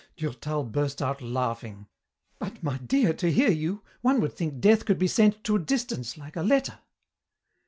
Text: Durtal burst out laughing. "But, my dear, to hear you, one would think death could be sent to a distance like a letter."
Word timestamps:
Durtal 0.17 0.63
burst 0.63 0.99
out 0.99 1.21
laughing. 1.21 1.85
"But, 2.39 2.63
my 2.63 2.79
dear, 2.79 3.13
to 3.13 3.31
hear 3.31 3.51
you, 3.51 3.83
one 4.01 4.19
would 4.21 4.33
think 4.33 4.59
death 4.59 4.83
could 4.83 4.97
be 4.97 5.05
sent 5.07 5.43
to 5.43 5.57
a 5.57 5.59
distance 5.59 6.17
like 6.17 6.35
a 6.35 6.41
letter." 6.41 6.79